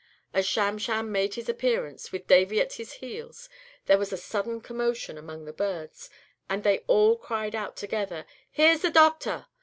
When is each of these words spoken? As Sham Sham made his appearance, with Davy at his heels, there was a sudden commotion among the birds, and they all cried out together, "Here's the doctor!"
As 0.33 0.47
Sham 0.47 0.79
Sham 0.79 1.11
made 1.11 1.35
his 1.35 1.47
appearance, 1.47 2.11
with 2.11 2.25
Davy 2.25 2.59
at 2.59 2.73
his 2.73 2.93
heels, 2.93 3.49
there 3.85 3.99
was 3.99 4.11
a 4.11 4.17
sudden 4.17 4.59
commotion 4.59 5.15
among 5.15 5.45
the 5.45 5.53
birds, 5.53 6.09
and 6.49 6.63
they 6.63 6.79
all 6.87 7.15
cried 7.17 7.53
out 7.53 7.75
together, 7.75 8.25
"Here's 8.49 8.81
the 8.81 8.89
doctor!" 8.89 9.45